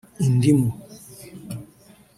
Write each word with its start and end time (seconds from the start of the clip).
indimu 0.29 0.69